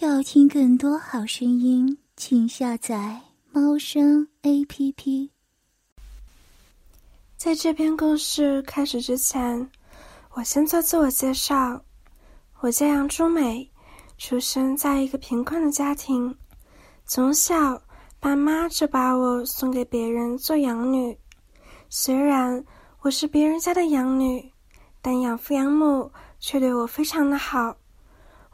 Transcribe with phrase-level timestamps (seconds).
[0.00, 5.30] 要听更多好声音，请下载猫声 A P P。
[7.36, 9.70] 在这篇故事开始之前，
[10.30, 11.84] 我先做自我介绍。
[12.60, 13.70] 我叫杨朱美，
[14.16, 16.34] 出生在一个贫困的家庭，
[17.04, 17.82] 从小
[18.18, 21.16] 爸妈就把我送给别人做养女。
[21.90, 22.64] 虽然
[23.00, 24.50] 我是别人家的养女，
[25.02, 27.76] 但养父养母却对我非常的好。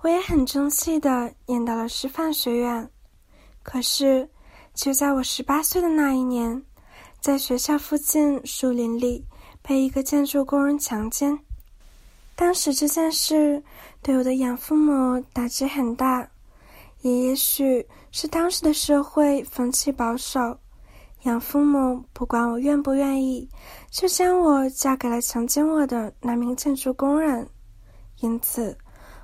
[0.00, 2.88] 我也很争气的念到了师范学院，
[3.64, 4.28] 可是
[4.72, 6.62] 就在我十八岁的那一年，
[7.20, 9.26] 在学校附近树林里
[9.60, 11.36] 被一个建筑工人强奸。
[12.36, 13.60] 当时这件事
[14.00, 16.30] 对我的养父母打击很大，
[17.00, 20.56] 也也许是当时的社会风气保守，
[21.22, 23.48] 养父母不管我愿不愿意，
[23.90, 27.48] 就将我嫁给了强奸我的那名建筑工人，
[28.20, 28.78] 因此。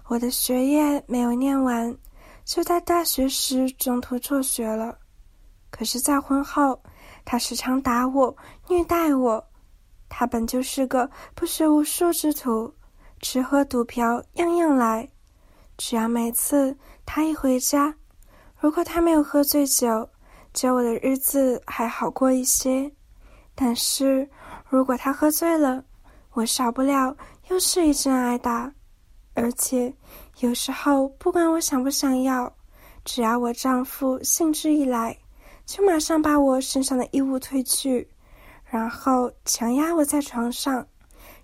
[0.06, 1.96] 我的学业没有念完，
[2.44, 4.98] 就在大学时中途辍学了。
[5.70, 6.78] 可是再婚后，
[7.24, 8.36] 他时常打我、
[8.68, 9.44] 虐待我。
[10.08, 12.72] 他本就是个不学无术之徒，
[13.20, 15.08] 吃喝赌嫖样样来。
[15.78, 16.76] 只要每次
[17.06, 17.92] 他一回家，
[18.60, 20.08] 如果他没有喝醉酒，
[20.52, 22.92] 就我的日子还好过一些。
[23.54, 24.28] 但是
[24.68, 25.82] 如果他喝醉了，
[26.34, 27.16] 我少不了
[27.48, 28.70] 又是一阵挨打。
[29.34, 29.92] 而且，
[30.38, 32.52] 有时候不管我想不想要，
[33.04, 35.18] 只要我丈夫兴致一来，
[35.66, 38.08] 就马上把我身上的衣物褪去，
[38.64, 40.86] 然后强压我在床上，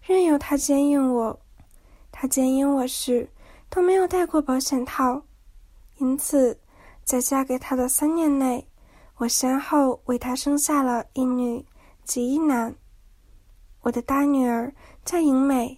[0.02, 1.38] 任由他奸淫我。
[2.12, 3.28] 他奸淫我时
[3.68, 5.22] 都没有戴过保险套，
[5.98, 6.58] 因此，
[7.04, 8.66] 在嫁给他的三年内，
[9.16, 11.64] 我先后为他生下了一女
[12.04, 12.74] 及一男。
[13.82, 14.72] 我的大女儿
[15.04, 15.76] 叫莹美。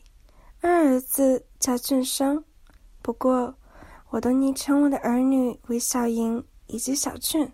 [0.61, 2.43] 二儿子叫俊生，
[3.03, 3.55] 不过
[4.11, 7.49] 我都昵称我的儿女为小莹以及小俊。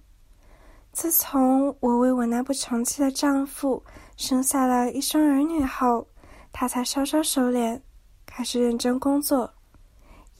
[0.92, 3.84] 自从我为我那不成器的丈夫
[4.16, 6.08] 生下了一双儿女后，
[6.50, 7.78] 他才稍稍收敛，
[8.24, 9.52] 开始认真工作。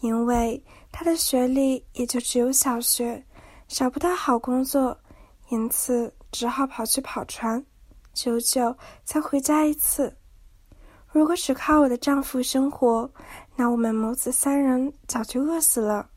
[0.00, 3.22] 因为他的学历也就只有小学，
[3.66, 4.98] 找不到好工作，
[5.50, 7.62] 因此只好跑去跑船，
[8.15, 10.16] 久久才回家一次。
[11.10, 13.10] 如果只靠我的丈夫生活，
[13.58, 16.08] 那我们母子三人早就饿死了。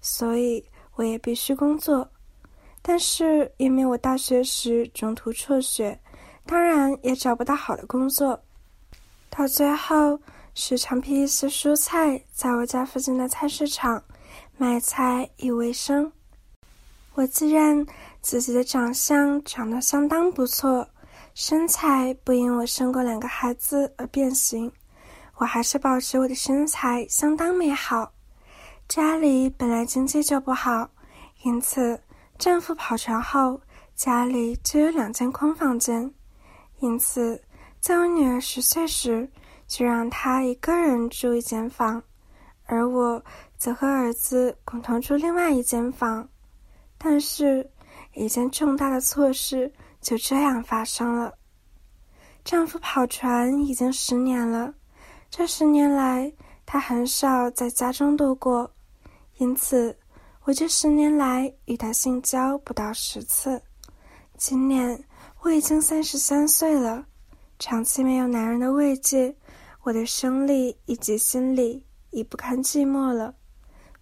[0.00, 0.64] 所以
[0.94, 2.08] 我也必须工作。
[2.80, 6.00] 但是因为我大学时中途辍学，
[6.46, 8.40] 当然也找不到好的工作。
[9.28, 10.18] 到最后，
[10.54, 14.02] 时常批一些蔬菜，在我家附近的菜市场
[14.56, 16.10] 卖菜以为生。
[17.12, 17.86] 我自认
[18.22, 20.88] 自己的长相长得相当不错。
[21.34, 24.72] 身材不因我生过两个孩子而变形，
[25.36, 28.12] 我还是保持我的身材相当美好。
[28.88, 30.88] 家里本来经济就不好，
[31.42, 32.00] 因此
[32.38, 33.60] 丈夫跑船后，
[33.94, 36.12] 家里就有两间空房间。
[36.80, 37.42] 因此，
[37.80, 39.28] 在我女儿十岁时，
[39.66, 42.02] 就让她一个人住一间房，
[42.64, 43.22] 而我
[43.56, 46.28] 则和儿子共同住另外一间房。
[46.98, 47.70] 但是，
[48.14, 49.72] 一件重大的错事。
[49.98, 51.36] 就这样发生了。
[52.44, 54.72] 丈夫跑船已经十年了，
[55.38, 56.32] 这十年来
[56.64, 58.72] 他很少在家中度过，
[59.36, 59.94] 因此
[60.44, 63.60] 我这十年来与他性交不到十次。
[64.38, 65.04] 今年
[65.42, 67.04] 我已经三十三岁了，
[67.58, 69.36] 长期没有男人的慰藉，
[69.82, 73.34] 我的生理以及心理已不堪寂寞了。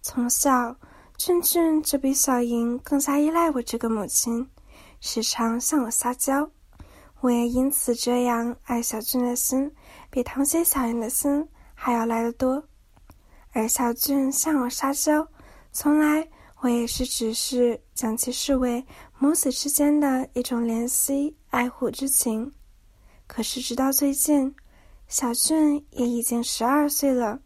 [0.01, 0.77] 从小，
[1.17, 4.49] 俊俊就比小莹更加依赖我这个母亲。
[5.01, 6.49] 时常向我撒娇，
[7.19, 9.69] 我也因此这样爱小俊的心，
[10.15, 12.63] 比堂姐小妍的心还要来得多。
[13.51, 15.27] 而小俊向我撒娇，
[15.73, 16.25] 从来
[16.61, 18.81] 我也是只是将其视为
[19.19, 22.49] 母子之间的一种怜惜爱护之情。
[23.27, 24.55] 可是直到最近，
[25.09, 27.41] 小俊也已经十二岁了，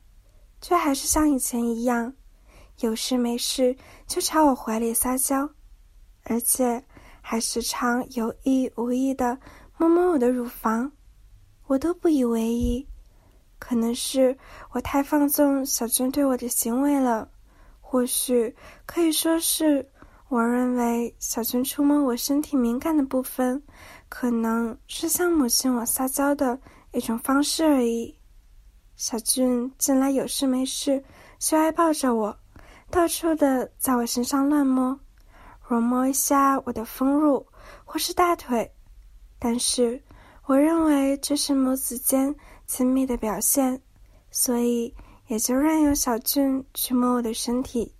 [0.61, 2.13] 却还是像以前一样，
[2.81, 3.75] 有事没事
[4.05, 5.49] 就朝我怀里撒娇，
[6.25, 6.85] 而且。
[7.21, 9.37] 还时常有意无意的
[9.77, 10.91] 摸摸我的乳房，
[11.69, 12.87] 我都不以为意。
[13.59, 14.35] 可能是
[14.71, 17.29] 我太放纵小俊对我的行为了，
[17.79, 18.55] 或许
[18.87, 19.87] 可以说是
[20.29, 23.61] 我认为小俊触摸我身体敏感的部分，
[24.07, 26.59] 可能是向母亲我撒娇的
[26.91, 28.17] 一种方式而已。
[28.95, 31.03] 小俊近来有事没事
[31.37, 32.35] 就爱抱着我，
[32.89, 34.99] 到处的在我身上乱摸。
[35.67, 37.45] 揉摸一下我的丰乳
[37.85, 38.71] 或是大腿，
[39.37, 40.01] 但是
[40.49, 42.35] 我认为这是母子间
[42.65, 43.79] 亲密的表现，
[44.31, 44.91] 所以
[45.27, 47.93] 也就任由小俊去摸我的身体。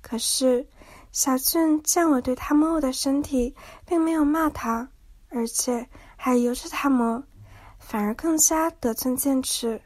[0.00, 0.66] 可是
[1.10, 3.54] 小俊见我对他摸我的身体，
[3.84, 4.88] 并没有骂他，
[5.28, 5.86] 而且
[6.16, 7.22] 还由着他摸，
[7.78, 9.78] 反而更加得寸进尺，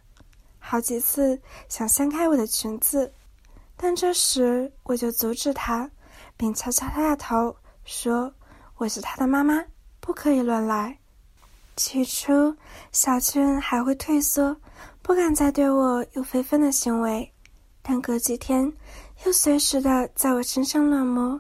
[0.60, 3.12] 好几次想掀开我的裙子，
[3.76, 5.90] 但这时我就阻止他，
[6.36, 8.32] 并敲敲他的头，说
[8.78, 9.64] ：“我是他的妈妈，
[9.98, 10.96] 不可以乱来。”
[11.76, 12.56] 起初，
[12.90, 14.56] 小俊还会退缩，
[15.02, 17.30] 不敢再对我有非分的行为，
[17.82, 18.72] 但隔几天
[19.26, 21.38] 又随时的在我身上乱摸。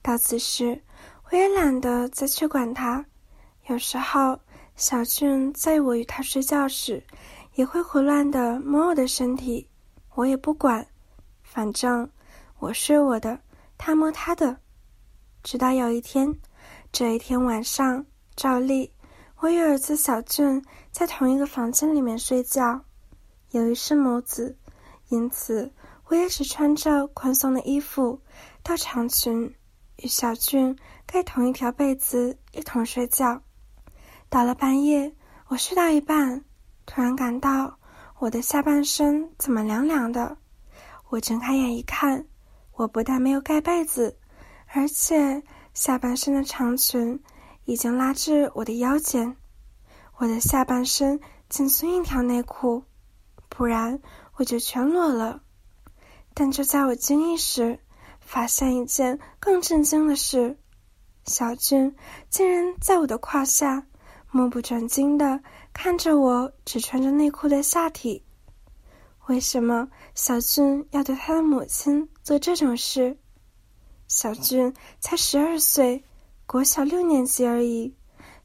[0.00, 0.82] 到此时，
[1.30, 3.04] 我也懒得再去管他。
[3.66, 4.40] 有时候，
[4.76, 7.04] 小俊在我与他睡觉时，
[7.54, 9.68] 也会胡乱的摸我的身体，
[10.14, 10.86] 我也不管，
[11.42, 12.10] 反正
[12.60, 13.38] 我睡我的，
[13.76, 14.56] 他摸他的。
[15.42, 16.34] 直到有一天，
[16.90, 18.90] 这一天晚上，照例。
[19.38, 22.80] 我与儿子小俊在同一个房间里面睡觉，
[23.50, 24.56] 由于是母子，
[25.08, 25.70] 因此
[26.06, 28.18] 我也只穿着宽松的衣服、
[28.62, 29.54] 到长裙，
[29.96, 30.74] 与小俊
[31.04, 33.42] 盖同一条被子一同睡觉。
[34.30, 35.14] 到了半夜，
[35.48, 36.42] 我睡到一半，
[36.86, 37.78] 突然感到
[38.18, 40.34] 我的下半身怎么凉凉的。
[41.10, 42.26] 我睁开眼一看，
[42.72, 44.16] 我不但没有盖被子，
[44.68, 45.42] 而且
[45.74, 47.22] 下半身的长裙。
[47.66, 49.36] 已经拉至我的腰间，
[50.16, 52.84] 我的下半身仅存一条内裤，
[53.48, 54.00] 不然
[54.36, 55.42] 我就全裸了。
[56.32, 57.78] 但就在我惊异时，
[58.20, 60.56] 发现一件更震惊的事：
[61.24, 61.94] 小俊
[62.30, 63.84] 竟然在我的胯下，
[64.30, 65.40] 目不转睛的
[65.72, 68.24] 看着我只穿着内裤的下体。
[69.26, 73.18] 为什么小俊要对他的母亲做这种事？
[74.06, 76.04] 小俊才十二岁。
[76.46, 77.92] 国小六年级而已，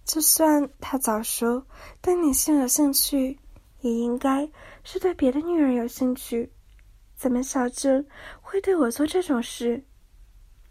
[0.03, 1.63] 就算他早熟
[2.01, 3.37] 对女性有兴趣，
[3.81, 4.49] 也应该
[4.83, 6.51] 是对别的女人有兴趣。
[7.15, 8.03] 怎么小俊
[8.41, 9.83] 会对我做这种事？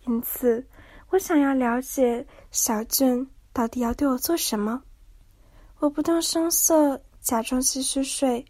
[0.07, 0.67] 因此，
[1.11, 4.83] 我想要了解小俊到底要对我做什么。
[5.79, 8.45] 我不动声色，假装继续睡，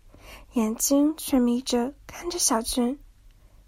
[0.54, 2.98] 眼睛却眯着看着小俊。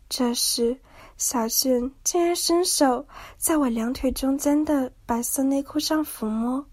[0.09, 0.81] 这时。
[1.17, 3.06] 小俊竟然伸手
[3.37, 6.67] 在我两腿中间的白色内裤上抚摸，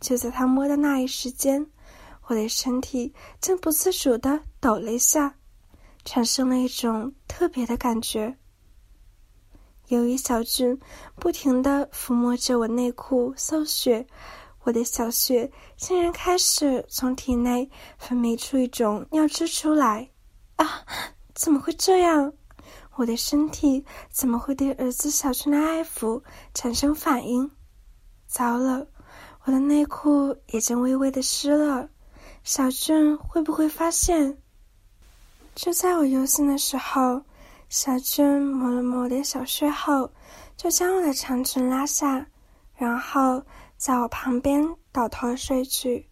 [0.00, 1.66] 就在他摸的那一时间，
[2.26, 5.34] 我的身体竟不自主的抖了一下，
[6.04, 8.36] 产生了一种特别的感觉。
[9.88, 10.80] 由于小俊
[11.16, 14.06] 不停的抚摸着我内裤搜血，
[14.62, 17.68] 我的小穴竟然开始从体内
[17.98, 20.08] 分泌出一种尿汁出来。
[20.56, 20.86] 啊，
[21.34, 22.32] 怎么会这样？
[22.96, 26.22] 我的身体怎么会对儿子小俊的爱抚
[26.54, 27.50] 产生反应？
[28.26, 28.86] 糟了，
[29.44, 31.88] 我的内裤已经微微的湿了，
[32.42, 34.38] 小俊会不会发现？
[35.54, 37.22] 就在我忧心的时候，
[37.68, 40.10] 小俊抹了抹我的小穴后，
[40.56, 42.26] 就将我的长裙拉下，
[42.76, 43.42] 然后
[43.76, 46.08] 在我旁边倒头睡去。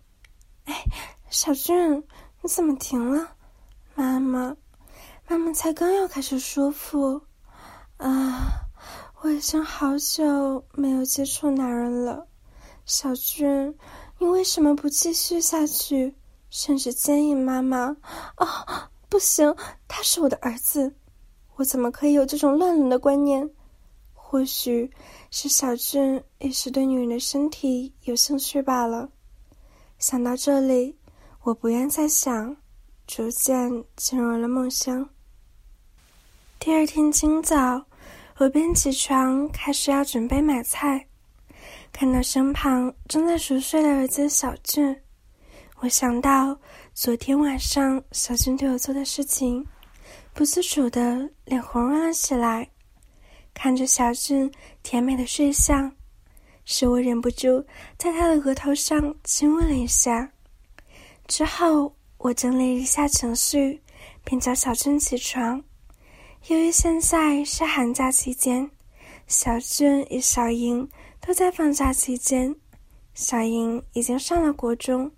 [0.64, 0.84] 哎，
[1.28, 2.04] 小俊，
[2.40, 3.36] 你怎么停了？
[3.94, 4.56] 妈妈。
[5.28, 7.22] 妈妈才刚要开始舒服，
[7.96, 8.68] 啊！
[9.20, 12.26] 我已经好久没有接触男人了。
[12.84, 13.74] 小俊，
[14.18, 16.16] 你为什么不继续下去，
[16.50, 17.96] 甚至奸淫妈妈？
[18.34, 19.54] 啊，不行，
[19.86, 20.92] 他是我的儿子，
[21.54, 23.48] 我怎么可以有这种乱伦的观念？
[24.12, 24.90] 或许
[25.30, 29.08] 是小俊一时对女人的身体有兴趣罢了。
[29.98, 30.98] 想到这里，
[31.42, 32.56] 我不愿再想，
[33.14, 35.06] 逐渐进入了梦乡。
[36.58, 37.84] 第二天清早，
[38.38, 41.06] 我便起床，开始要准备买菜。
[41.92, 44.98] 看到身旁正在熟睡的儿子小俊，
[45.80, 46.58] 我想到
[46.94, 49.66] 昨天晚上小俊对我做的事情，
[50.32, 52.66] 不自主的脸红润了起来。
[53.52, 54.50] 看着小俊
[54.82, 55.94] 甜美的睡相，
[56.64, 57.62] 使我忍不住
[57.98, 60.32] 在他的额头上亲吻了一下。
[61.28, 63.82] 之后，我整理一下情绪，
[64.22, 65.60] 便叫小俊起床。
[66.46, 68.70] 由于现在是寒假期间，
[69.26, 70.88] 小俊与小莹
[71.20, 72.54] 都在放假期间。
[73.12, 75.10] 小莹已经上了国中，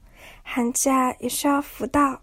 [0.43, 2.23] 寒假也需要辅导，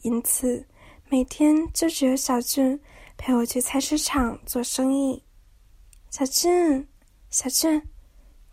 [0.00, 0.66] 因此
[1.10, 2.80] 每天就只有小俊
[3.18, 5.22] 陪我去菜市场做生意。
[6.08, 6.88] 小俊，
[7.28, 7.82] 小俊，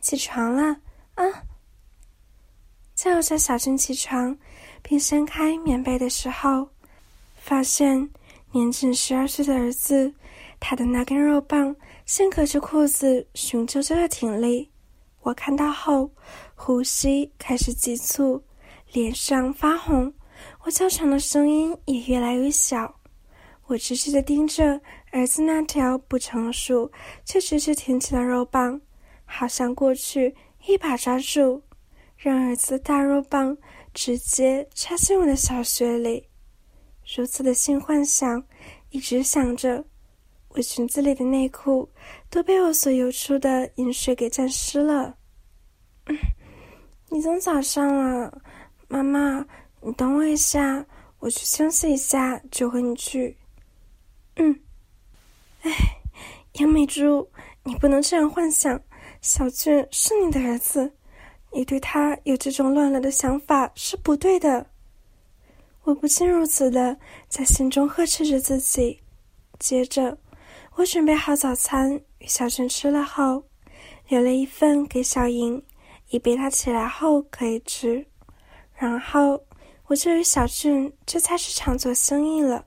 [0.01, 0.81] 起床了
[1.15, 1.23] 啊！
[2.93, 4.37] 叫我叫小俊起床
[4.81, 6.67] 并掀开棉被的时候，
[7.35, 8.09] 发现。
[8.53, 10.13] 年仅十二岁的儿子，
[10.59, 11.73] 他的那根肉棒
[12.05, 14.69] 先隔着裤子雄赳赳的挺立。
[15.21, 16.11] 我看到后，
[16.53, 18.43] 呼吸开始急促，
[18.91, 20.13] 脸上发红，
[20.65, 22.93] 我叫长的声音也越来越小。
[23.67, 26.91] 我直直的盯着儿子那条不成熟
[27.23, 28.81] 却直直挺起的肉棒，
[29.23, 30.35] 好像过去
[30.65, 31.61] 一把抓住，
[32.17, 33.57] 让儿子的大肉棒
[33.93, 36.27] 直接插进我的小穴里。
[37.15, 38.43] 如此的性幻想，
[38.89, 39.83] 一直想着，
[40.49, 41.89] 我裙子里的内裤
[42.29, 45.17] 都被我所流出的饮水给沾湿了。
[47.09, 48.41] 已经早上了，
[48.87, 49.45] 妈妈，
[49.81, 50.85] 你等我一下，
[51.19, 53.35] 我去清洗一下就和你去。
[54.35, 54.57] 嗯。
[55.63, 55.71] 哎，
[56.53, 57.29] 杨美珠，
[57.63, 58.81] 你不能这样幻想，
[59.21, 60.93] 小俊是你的儿子，
[61.53, 64.67] 你对他有这种乱了的想法是不对的。
[65.83, 68.99] 我不禁如此的在心中呵斥着自己。
[69.59, 70.17] 接着，
[70.75, 73.43] 我准备好早餐与小俊吃了后，
[74.07, 75.61] 留了一份给小莹。
[76.09, 78.05] 以备他起来后可以吃，
[78.75, 79.41] 然后
[79.87, 82.65] 我就与小俊去菜市场做生意了。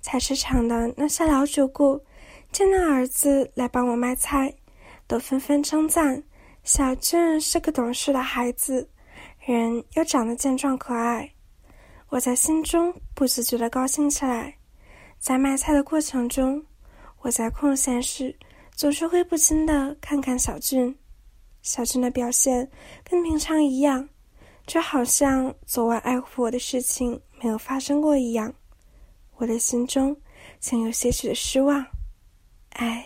[0.00, 2.00] 菜市场的那些老主顾
[2.52, 4.54] 见到儿子来帮我卖菜，
[5.08, 6.22] 都纷纷称赞
[6.64, 8.88] 小俊是个懂事的孩子，
[9.40, 11.28] 人又长得健壮可爱。
[12.08, 14.54] 我在心中不自觉地高兴起来。
[15.18, 16.64] 在卖菜的过程中，
[17.20, 18.36] 我在空闲时
[18.76, 20.96] 总是会不禁地看看小俊。
[21.62, 22.70] 小俊的表现
[23.02, 24.08] 跟平常一样，
[24.64, 28.52] 就好像昨晚爱护我的事情没有发生过一样。
[29.36, 30.16] 我的心中
[30.60, 31.84] 竟有些许的失望。
[32.70, 33.04] 哎，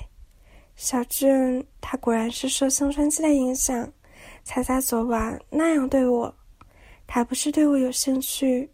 [0.76, 3.90] 小俊他果然是受青春期的影响，
[4.44, 6.34] 才在昨晚那样对我。
[7.06, 8.70] 他不是对我有兴趣，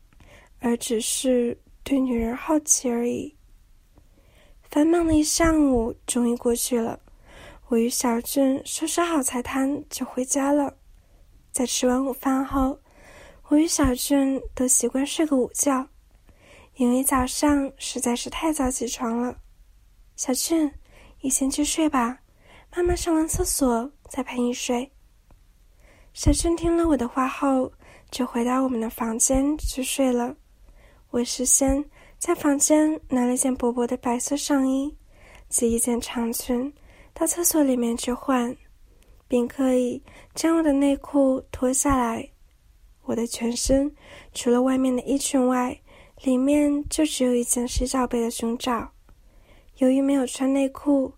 [0.59, 3.35] 而只是对女人好奇而已。
[4.63, 6.99] 繁忙的一上午终于过去了。
[7.69, 10.75] 我与小俊收拾好菜摊就回家了。
[11.53, 12.79] 在吃完午饭后，
[13.49, 15.87] 我与小俊都习惯睡个午觉，
[16.77, 19.37] 因为早上实在是太早起床了。
[20.17, 20.71] 小俊，
[21.25, 22.19] 你先去睡吧，
[22.77, 24.91] 妈妈上完厕所再陪你睡。
[26.13, 27.73] 小俊听了我的话后，
[28.11, 30.35] 就回到我们的房间去睡了。
[31.11, 31.85] 我事先
[32.19, 34.97] 在房间拿了一件薄薄的白色上衣
[35.49, 36.73] 及一件长裙。
[37.15, 38.57] 到厕所里面去换，
[39.29, 40.03] 并可以
[40.35, 42.29] 将我的内裤脱下来。
[43.03, 43.95] 我的全身
[44.33, 45.79] 除了外面的衣裙外，
[46.25, 48.91] 里面就只有一件洗澡被的胸罩。
[49.83, 51.13] 由于没有穿内裤，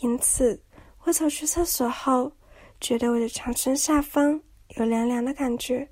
[0.00, 0.58] 因此
[1.04, 2.32] 我走出厕所后，
[2.80, 4.40] 觉得我的长身下方
[4.78, 5.86] 有凉凉的感觉。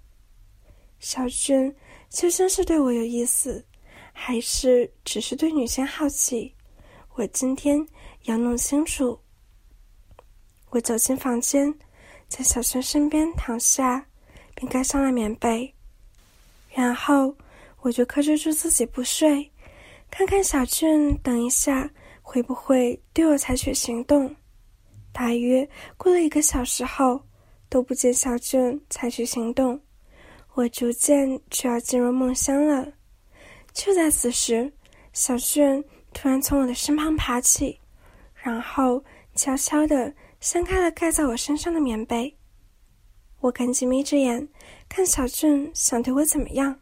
[0.99, 1.77] 小俊
[2.09, 3.63] 究竟是对我有意思，
[4.15, 6.55] 还是只是对女性好奇？
[7.17, 7.87] 我今天
[8.23, 9.21] 要弄清楚。
[10.71, 11.79] 我走进房间，
[12.27, 14.07] 在小轩身边躺下，
[14.55, 15.75] 并盖上了棉被。
[16.71, 17.37] 然后
[17.83, 19.53] 我就克制住自己不睡，
[20.11, 21.91] 看看小俊等一下
[22.35, 24.35] 会不会对我采取行动。
[25.13, 27.23] 大约过了一个小时后，
[27.69, 29.81] 都不见小俊采取行动，
[30.55, 32.93] 我逐渐就要进入梦乡了。
[33.73, 34.73] 就在此时，
[35.13, 37.79] 小俊突然从我的身旁爬起，
[38.35, 39.05] 然后
[39.37, 40.13] 悄悄地。
[40.41, 42.37] 掀开了盖在我身上的棉被，
[43.41, 44.47] 我赶紧眯着眼
[44.89, 46.81] 看小俊想对我怎么样。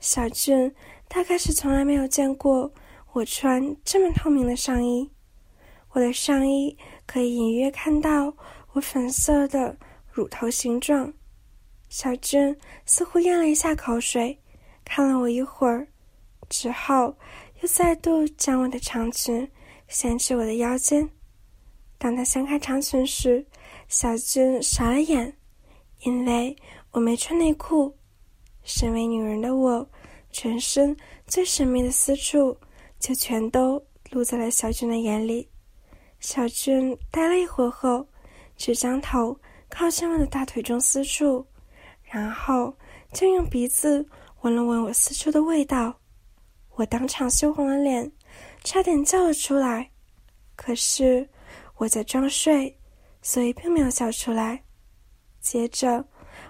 [0.00, 0.74] 小俊
[1.08, 2.72] 大概是从来没有见过
[3.12, 5.10] 我穿这么透明的上衣，
[5.90, 6.76] 我的上衣
[7.06, 8.32] 可以隐约看到
[8.72, 9.76] 我粉色的
[10.12, 11.12] 乳头形状。
[11.88, 14.38] 小俊似乎咽了一下口水，
[14.84, 15.88] 看了我一会儿，
[16.48, 17.16] 之后
[17.60, 19.50] 又再度将我的长裙
[19.88, 21.10] 掀至我的腰间。
[21.98, 23.44] 当他掀开长裙时，
[23.88, 25.36] 小俊傻了眼，
[26.04, 26.56] 因为
[26.92, 27.92] 我没穿内裤。
[28.62, 29.90] 身为女人的我，
[30.30, 32.56] 全身最神秘的私处
[33.00, 35.48] 就全都露在了小俊的眼里。
[36.20, 38.06] 小俊呆了一会儿后，
[38.56, 39.36] 只将头
[39.68, 41.44] 靠近我的大腿中私处，
[42.04, 42.72] 然后
[43.12, 44.06] 就用鼻子
[44.42, 45.98] 闻了闻我私处的味道。
[46.76, 48.12] 我当场羞红了脸，
[48.62, 49.90] 差点叫了出来。
[50.54, 51.28] 可是。
[51.76, 52.78] 我在装睡，
[53.22, 54.62] 所以并没有笑出来。
[55.40, 56.04] 接着，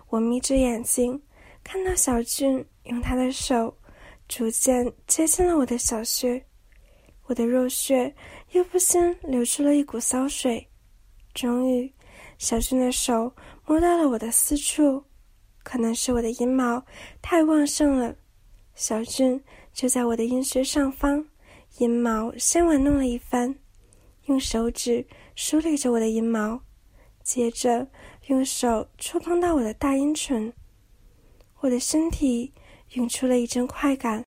[0.08, 1.22] 我眯着眼睛，
[1.62, 3.72] 看到小俊用他的手
[4.30, 6.40] 逐渐接近了我的小穴，
[7.24, 8.14] 我的肉穴
[8.52, 10.64] 又不禁流出了一股骚水。
[11.34, 11.92] 终于，
[12.38, 13.34] 小俊的手
[13.66, 15.02] 摸到了我的私处，
[15.64, 16.80] 可能是我的阴毛
[17.20, 18.14] 太旺盛了，
[18.76, 19.42] 小俊
[19.74, 21.26] 就在我的阴穴上方，
[21.78, 23.52] 阴毛先玩弄了一番。
[24.26, 26.60] 用手指梳理着我的阴毛，
[27.24, 27.88] 接着
[28.28, 30.52] 用手触碰到我的大阴唇，
[31.58, 32.54] 我的身体
[32.90, 34.24] 涌出了一阵快感。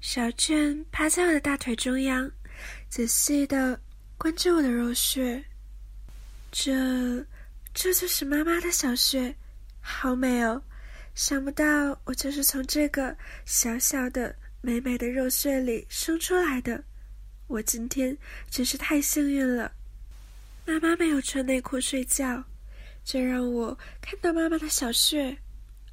[0.00, 2.30] 小俊趴在我的大腿中央，
[2.88, 3.80] 仔细的
[4.16, 5.42] 关注我的肉穴。
[6.50, 6.72] 这，
[7.74, 9.34] 这就是妈妈的小穴，
[9.80, 10.62] 好美哦！
[11.14, 16.82] 想不到我就是从这个小小的、美美的肉穴里生出来的。
[17.48, 18.16] 我今天
[18.50, 19.72] 真是太幸运了。
[20.64, 22.44] 妈妈没有穿内裤睡觉，
[23.04, 25.36] 这让我看到妈妈的小穴。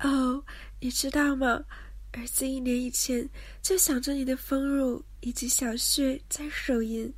[0.01, 0.43] 哦，
[0.79, 1.63] 你知道吗？
[2.11, 3.27] 儿子一年以前
[3.61, 7.13] 就想着你的丰乳以及小穴在手淫，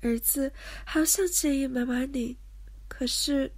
[0.00, 0.52] 儿子
[0.84, 2.36] 好想见一妈妈你。
[2.88, 3.52] 可是，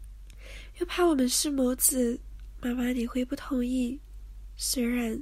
[0.78, 2.20] 又怕我们是母子，
[2.60, 3.98] 妈妈你会不同意。
[4.56, 5.18] 虽然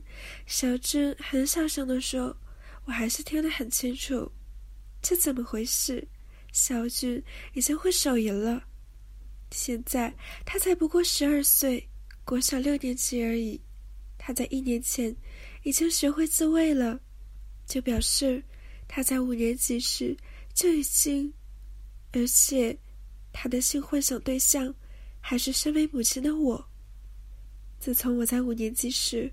[0.46, 2.36] 小俊很小声的说，
[2.84, 4.30] 我还是听得很清楚。
[5.00, 6.06] 这怎么回事？
[6.52, 7.22] 小俊
[7.54, 8.64] 已经会手淫了，
[9.52, 10.12] 现在
[10.44, 11.88] 他才不过十二岁，
[12.24, 13.60] 国小六年级而已。
[14.24, 15.14] 他在一年前
[15.64, 17.00] 已经学会自慰了，
[17.66, 18.40] 就表示
[18.86, 20.16] 他在五年级时
[20.54, 21.32] 就已经，
[22.12, 22.78] 而且。
[23.34, 24.74] 他的性幻想对象
[25.18, 26.62] 还是身为母亲的我。
[27.80, 29.32] 自从我在五年级时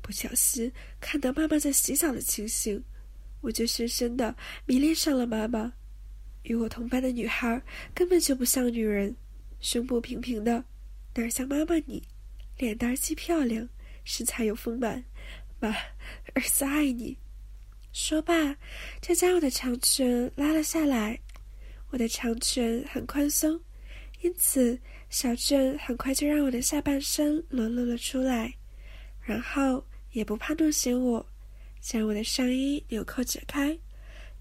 [0.00, 0.70] 不小心
[1.00, 2.80] 看到妈妈在洗澡的情形，
[3.40, 4.32] 我就深深的
[4.66, 5.72] 迷恋上了妈妈。
[6.44, 7.60] 与我同班的女孩
[7.92, 9.16] 根本就不像女人，
[9.60, 10.64] 胸部平平的，
[11.16, 12.00] 哪像妈妈你，
[12.56, 13.68] 脸蛋既漂亮，
[14.10, 15.04] 身材又丰满。
[15.60, 15.70] 妈，
[16.34, 17.16] 儿子爱你。
[17.92, 18.56] 说罢，
[19.00, 21.16] 就将我的长裙拉了下来。
[21.90, 23.60] 我的长裙很宽松，
[24.22, 24.76] 因此
[25.10, 28.52] 小俊很快就让我的下半身裸露了出来，
[29.22, 31.24] 然后也不怕弄醒我，
[31.80, 33.78] 将我的上衣纽扣解开，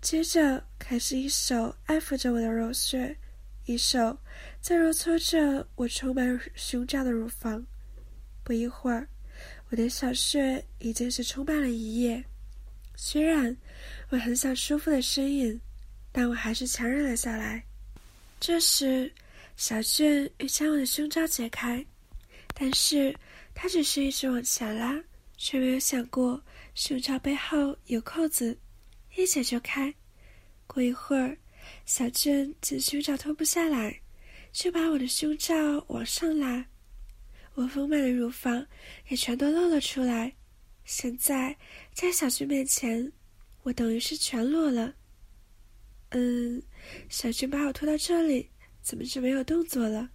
[0.02, 3.16] 接着开始一手爱抚着我的肉穴，
[3.66, 4.18] 一手
[4.62, 7.64] 在揉搓着我充满胸罩的乳房。
[8.44, 9.08] 不一会儿，
[9.70, 12.24] 我的小穴已经是充满了一夜。
[12.96, 13.56] 虽然
[14.10, 15.60] 我很想舒服的呻吟。
[16.12, 17.64] 但我还是强忍了下来。
[18.40, 19.12] 这时，
[19.56, 21.86] 小俊欲将我的胸罩解开，
[22.56, 23.16] 但是
[23.54, 25.00] 他只是一直往前拉，
[25.38, 26.42] 却没有想过
[26.74, 28.58] 胸罩背后有扣子，
[29.16, 29.94] 一解就开。
[30.66, 31.38] 过一会儿，
[31.86, 34.00] 小俊见胸罩脱不下来，
[34.52, 35.54] 就把我的胸罩
[35.90, 36.66] 往上拉，
[37.56, 38.66] 我丰满的乳房
[39.10, 40.34] 也全都露了出来。
[40.86, 41.56] 现在
[41.94, 43.12] 在小俊面前，
[43.64, 44.94] 我等于是全裸了。
[46.10, 46.62] 嗯，
[47.10, 48.50] 小俊把我拖到这里，
[48.82, 50.10] 怎么就没有动作了？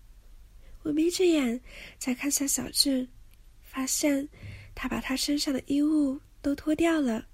[0.83, 1.61] 我眯着眼
[1.99, 3.09] 再看向小俊，
[3.63, 4.29] 发现
[4.75, 7.27] 他把他身上的衣物都脱掉了，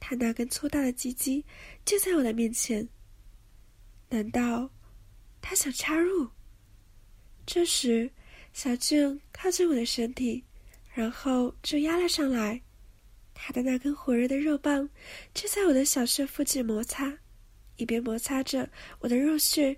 [0.00, 1.44] 他那根粗大的鸡鸡
[1.84, 2.86] 就在我的面前。
[4.08, 4.68] 难道
[5.40, 6.28] 他想插入？
[7.46, 8.10] 这时，
[8.52, 10.44] 小俊靠近我的身体，
[10.94, 12.60] 然后就压了上来，
[13.32, 14.88] 他的那根火热的肉棒
[15.32, 17.18] 就在我的小穴附近摩擦。
[17.76, 18.68] 一边摩擦着
[19.00, 19.76] 我的肉穴，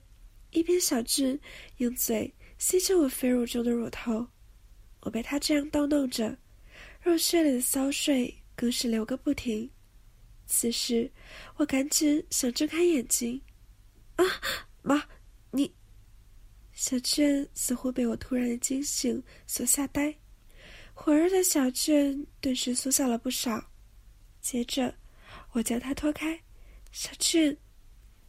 [0.50, 1.38] 一边小俊
[1.76, 4.26] 用嘴吸着我肥乳中的乳头。
[5.00, 6.36] 我被他这样逗弄着，
[7.00, 9.70] 肉穴里的骚水更是流个不停。
[10.46, 11.10] 此时，
[11.56, 13.40] 我赶紧想睁开眼睛。
[14.16, 14.24] 啊，
[14.82, 15.02] 妈，
[16.74, 20.14] 小俊似乎被我突然的惊醒所吓呆，
[20.92, 23.64] 火热的小俊顿时缩小了不少。
[24.40, 24.94] 接着，
[25.52, 26.38] 我将他拖开，
[26.90, 27.56] 小俊。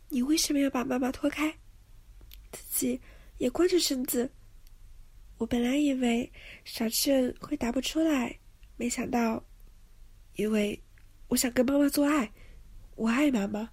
[0.09, 1.51] 你为什么要把妈妈拖开，
[2.51, 3.01] 自己
[3.39, 4.31] 也光着身子？
[5.37, 6.31] 我本来以为
[6.63, 8.39] 小俊会答不出来，
[8.77, 9.43] 没想到，
[10.35, 10.79] 因为
[11.27, 12.31] 我想跟妈妈做爱，
[12.95, 13.69] 我爱妈妈。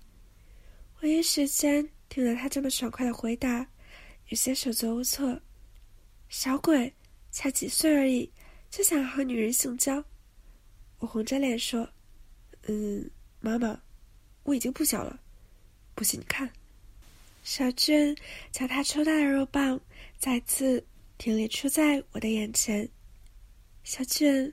[1.00, 3.68] 我一时间听了他这么爽快的回答，
[4.32, 5.38] 有些手足无措。
[6.30, 6.90] 小鬼，
[7.30, 8.32] 才几岁而已，
[8.70, 10.02] 就想和女人性交？
[11.00, 11.86] 我红着脸说
[12.66, 13.78] ：“嗯，妈妈，
[14.44, 15.20] 我已经不小了。”
[15.94, 16.50] 不信你看，
[17.44, 18.16] 小俊
[18.50, 19.78] 将他抽大的肉棒
[20.18, 20.82] 再次
[21.18, 22.88] 挺立出在我的眼前。
[23.84, 24.50] 小俊，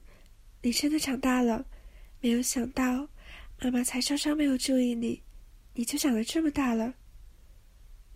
[0.62, 1.66] 你真的长大了，
[2.20, 3.08] 没有想到，
[3.62, 5.24] 妈妈才稍稍没有注意你，
[5.74, 6.96] 你就长得这么大了。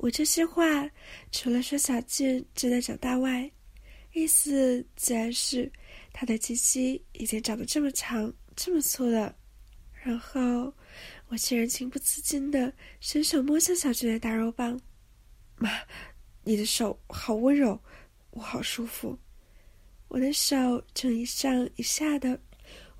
[0.03, 0.85] 我这些话
[1.31, 3.49] 除了说小俊正在长大外，
[4.11, 5.71] 意思自然是
[6.11, 9.33] 他的鸡鸡已经长得这么长、这么粗了。
[10.03, 10.73] 然后。
[11.29, 14.79] 我竟然情不自禁的伸手摸向小俊的大肉棒，
[15.55, 15.71] 妈，
[16.43, 17.81] 你的手好温柔，
[18.29, 19.17] 我好舒服。
[20.09, 20.55] 我的手
[20.93, 22.39] 正一上一下的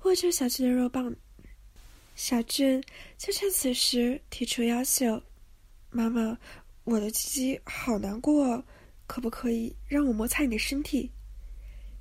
[0.02, 1.14] 握住小俊的肉棒，
[2.16, 2.82] 小俊
[3.16, 5.22] 就趁此时提出要求
[5.90, 6.36] ：“妈妈，
[6.84, 8.64] 我的鸡鸡好难过，
[9.06, 11.10] 可不可以让我摩擦你的身体？”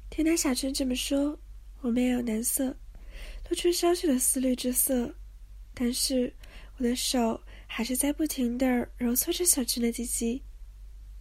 [0.10, 1.38] 听到小俊这么说，
[1.82, 2.76] 我面有难色，
[3.50, 5.14] 露出少许的思虑之色。
[5.74, 6.32] 但是，
[6.78, 10.44] 我的手还是在不停的揉搓着小俊的鸡鸡。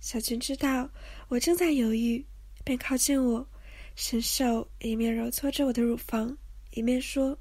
[0.00, 0.90] 小俊知道
[1.28, 2.22] 我正在犹豫，
[2.64, 3.48] 便靠近我，
[3.94, 6.36] 伸手一面揉搓着我的乳房，
[6.72, 7.38] 一面说：“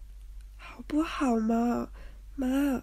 [0.56, 1.92] 好不好嘛，
[2.36, 2.82] 妈？”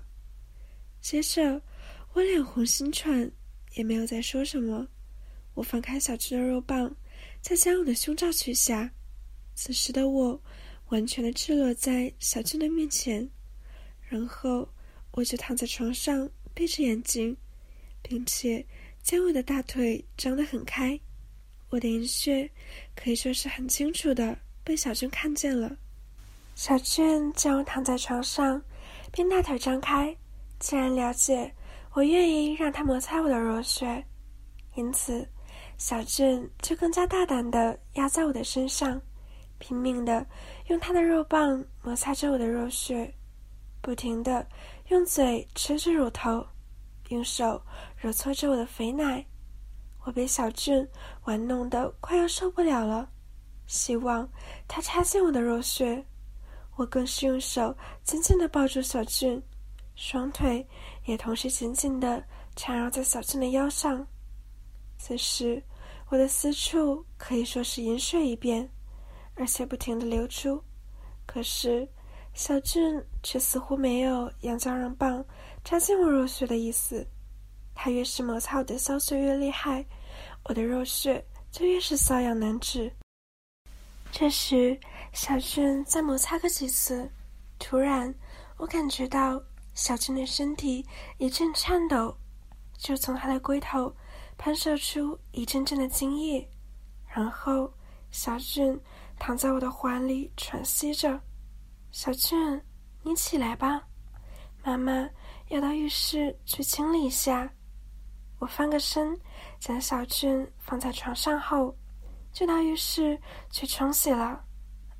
[1.00, 1.62] 接着
[2.12, 3.30] 我脸红心喘，
[3.74, 4.86] 也没有再说什么。
[5.54, 6.94] 我放开小俊的肉棒，
[7.40, 8.90] 再将我的胸罩取下。
[9.54, 10.40] 此时的我
[10.88, 13.28] 完全的赤裸在小俊的面前，
[14.08, 14.68] 然后
[15.12, 17.36] 我就躺在床上，闭着眼睛，
[18.02, 18.64] 并且
[19.02, 20.98] 将我的大腿张得很开。
[21.70, 22.50] 我的阴穴
[22.94, 25.76] 可以说是很清楚的被小俊看见了。
[26.54, 28.62] 小俊见我躺在床上，
[29.12, 30.16] 并大腿张开，
[30.58, 31.52] 竟然了解
[31.98, 34.04] 我愿意让他摩擦我的肉穴，
[34.76, 35.28] 因此。
[35.78, 39.00] 小俊就更加大胆地压在我的身上，
[39.58, 40.24] 拼命地
[40.68, 43.12] 用他的肉棒摩擦着我的肉穴，
[43.80, 44.46] 不停地
[44.90, 46.46] 用嘴吃着乳头，
[47.08, 47.60] 用手
[47.96, 49.24] 揉搓着我的肥奶。
[50.04, 50.86] 我被小俊
[51.24, 53.08] 玩弄得快要受不了了，
[53.66, 54.28] 希望
[54.68, 56.04] 他插进我的肉穴。
[56.76, 59.42] 我更是用手紧紧地抱住小俊，
[59.96, 60.64] 双腿
[61.08, 62.22] 也同时紧紧地
[62.54, 64.06] 缠绕在小俊的腰上。
[64.98, 65.62] 此时，
[66.10, 68.68] 我的私处可以说是银水一遍，
[69.34, 70.62] 而且不停的流出。
[71.24, 71.88] 可是，
[72.34, 75.24] 小俊却似乎没有扬睾让棒
[75.64, 77.06] 插进我肉穴的意思。
[77.74, 79.82] 他越是摩擦我的骚穴越厉害，
[80.44, 82.92] 我的肉穴就越是瘙痒难止。
[84.12, 84.78] 这时，
[85.14, 87.10] 小俊再摩擦个几次，
[87.58, 88.14] 突然，
[88.58, 89.42] 我感觉到
[89.78, 90.84] 小俊的身体
[91.18, 92.12] 一阵颤抖，
[92.76, 93.94] 就从他的龟头。
[94.36, 96.48] 喷射出一阵阵的精液，
[97.06, 97.72] 然后
[98.10, 98.78] 小俊
[99.18, 101.20] 躺在我的怀里喘息着。
[101.90, 102.60] 小俊，
[103.02, 103.82] 你起来吧，
[104.64, 105.08] 妈妈
[105.48, 107.48] 要到浴室去清理一下。
[108.38, 109.16] 我翻个身，
[109.58, 111.74] 将小俊放在床上后，
[112.32, 114.44] 就到浴室去冲洗了。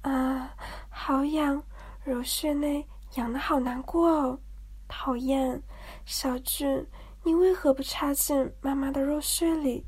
[0.02, 0.54] 啊，
[0.88, 1.62] 好痒，
[2.04, 4.40] 乳穴内痒的好难过哦，
[4.88, 5.62] 讨厌，
[6.04, 6.86] 小俊。
[7.24, 9.84] 你为何不插进妈妈的肉穴里，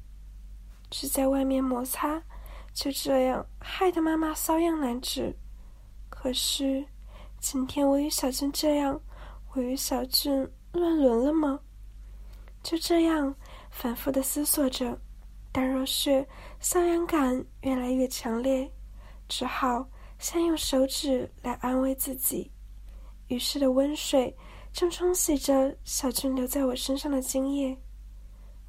[0.91, 2.23] 只在外面摩擦，
[2.75, 5.35] 就这样害得妈妈瘙痒难止？
[6.11, 6.85] 可是，
[7.39, 9.01] 今天我与小俊这样，
[9.55, 11.59] 我与小俊乱伦了吗？
[12.63, 13.35] 就这样
[13.71, 14.99] 反复的思索着，
[15.51, 16.27] 但若是
[16.61, 18.71] 瘙痒感越来越强烈，
[19.29, 22.51] 只好先用手指来安慰自己。
[23.29, 24.37] 于是的温水。
[24.73, 27.77] 正冲洗着小俊留在我身上的精液，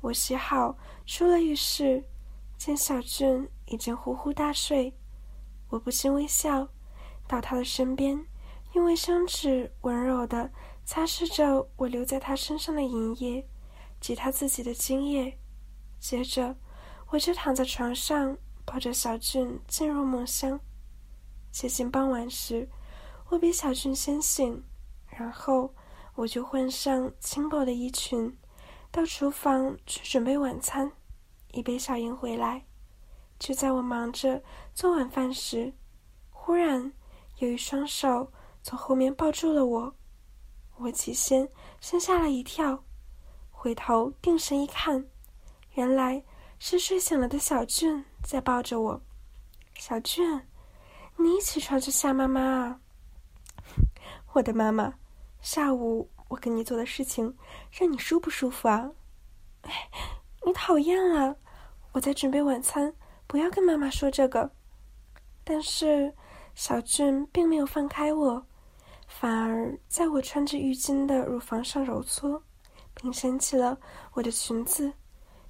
[0.02, 2.04] 我洗好出了浴室，
[2.58, 4.94] 见小俊已经呼呼大睡，
[5.70, 6.68] 我不禁微笑，
[7.28, 8.20] 到他的身边，
[8.74, 10.52] 用卫生纸温柔的
[10.84, 13.48] 擦拭着我留在他身上的银液
[14.02, 15.40] 及他自己的精液，
[16.00, 16.56] 接着
[17.10, 18.36] 我就躺在床上
[18.66, 20.60] 抱着小俊进入梦乡。
[21.52, 22.68] 接近傍晚时，
[23.30, 24.62] 我比小俊先醒，
[25.08, 25.72] 然后。
[26.16, 28.38] 我就换上轻薄的衣裙，
[28.92, 30.92] 到厨房去准备晚餐。
[31.52, 32.66] 一杯小营回来，
[33.40, 34.42] 就在我忙着
[34.74, 35.74] 做晚饭时，
[36.30, 36.92] 忽然
[37.40, 38.32] 有一双手
[38.64, 39.94] 从后面抱住了我。
[40.78, 41.48] 我起先
[41.80, 42.84] 先吓了一跳，
[43.52, 45.06] 回头定神一看，
[45.74, 46.24] 原来
[46.58, 49.02] 是睡醒了的小俊在抱着我。
[49.76, 50.42] 小俊，
[51.18, 52.80] 你起床就吓妈妈啊！
[54.34, 55.01] 我的妈妈。
[55.42, 57.36] 下午我跟你做的事情，
[57.72, 58.92] 让你舒不舒服啊？
[59.62, 59.90] 哎，
[60.46, 61.36] 你讨厌啊！
[61.92, 62.94] 我在准备晚餐，
[63.28, 64.50] 不要跟妈妈说这个。
[65.44, 66.14] 但是
[66.56, 68.46] 小俊并没有放开我，
[69.08, 72.42] 反而在我穿着浴巾的乳房上揉搓，
[72.94, 73.78] 并掀起了
[74.14, 74.94] 我的裙子，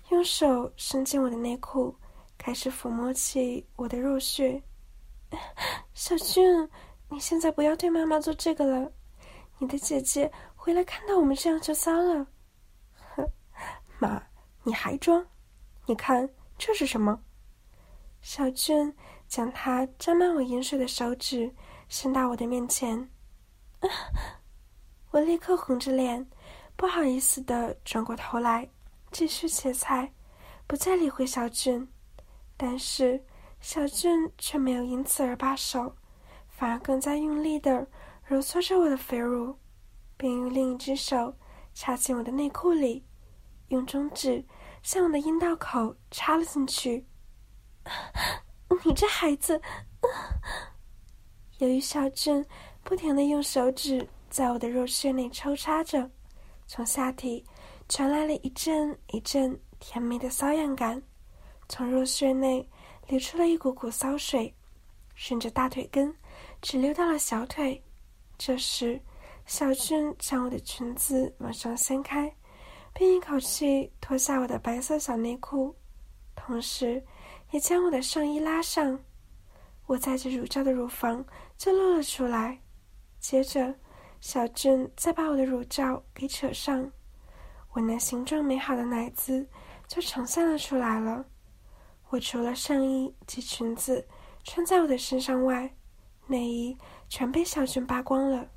[0.09, 1.93] 用手伸进我的内裤，
[2.37, 4.63] 开始抚摸起我的肉穴。
[5.93, 6.69] 小俊，
[7.09, 8.91] 你现在不要对妈妈做这个了。
[9.61, 12.25] 你的姐姐回来看到我们这样就糟了，
[13.15, 13.23] 哼！
[13.99, 14.19] 妈，
[14.63, 15.23] 你还装？
[15.85, 17.21] 你看这是什么？
[18.23, 18.91] 小俊
[19.27, 21.53] 将他沾满我盐水的手指
[21.89, 23.07] 伸到我的面前，
[25.11, 26.27] 我立刻红着脸，
[26.75, 28.67] 不好意思的转过头来，
[29.11, 30.11] 继续切菜，
[30.65, 31.87] 不再理会小俊。
[32.57, 33.23] 但是
[33.59, 35.95] 小俊却没有因此而罢手，
[36.47, 37.87] 反而更加用力的。
[38.31, 39.53] 揉搓着我的肥乳，
[40.15, 41.35] 并用另一只手
[41.73, 43.05] 插进我的内裤里，
[43.67, 44.41] 用中指
[44.81, 47.05] 向我的阴道口插了进去。
[48.85, 49.61] 你这孩子！
[51.57, 52.45] 由于小镇
[52.85, 56.09] 不停的用手指在我的肉穴内抽插着，
[56.67, 57.45] 从下体
[57.89, 61.03] 传来了一阵一阵甜美的瘙痒感，
[61.67, 62.65] 从肉穴内
[63.09, 64.55] 流出了一股股骚水，
[65.15, 66.15] 顺着大腿根
[66.61, 67.83] 直流到了小腿。
[68.43, 68.99] 这时，
[69.45, 72.35] 小俊将我的裙子往上掀开，
[72.91, 75.75] 并一口气脱下我的白色小内裤，
[76.35, 77.05] 同时
[77.51, 78.99] 也将我的上衣拉上。
[79.85, 81.23] 我载着乳罩的乳房
[81.55, 82.59] 就露了出来。
[83.19, 83.75] 接着，
[84.21, 86.91] 小俊再把我的乳罩给扯上，
[87.73, 89.47] 我那形状美好的奶子
[89.87, 91.23] 就呈现了出来了。
[92.09, 94.03] 我除了上衣及裙子
[94.43, 95.71] 穿在我的身上外，
[96.25, 96.75] 内衣
[97.11, 98.47] 全被小俊扒光了。